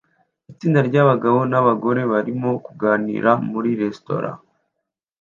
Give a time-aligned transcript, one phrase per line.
[0.51, 4.29] Itsinda ryabagabo nabagore barimo kuganira muri resitora